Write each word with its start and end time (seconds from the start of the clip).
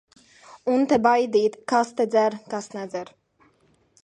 Un 0.75 0.87
te 0.93 0.99
baidīt, 1.09 1.59
kas 1.75 1.93
te 2.01 2.09
dzer, 2.15 2.41
kas 2.55 2.73
nedzer. 2.79 3.17